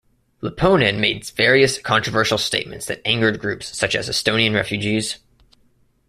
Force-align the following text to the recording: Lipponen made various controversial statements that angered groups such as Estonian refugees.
Lipponen 0.41 0.97
made 0.97 1.29
various 1.35 1.77
controversial 1.77 2.39
statements 2.39 2.87
that 2.87 3.03
angered 3.05 3.39
groups 3.39 3.77
such 3.77 3.93
as 3.93 4.09
Estonian 4.09 4.55
refugees. 4.55 5.19